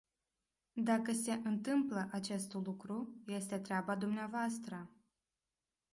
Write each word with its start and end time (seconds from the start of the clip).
Dacă 0.73 1.11
se 1.13 1.31
întâmplă 1.43 2.07
acest 2.11 2.53
lucru, 2.53 3.23
este 3.25 3.57
treaba 3.59 3.95
dvs. 3.95 4.59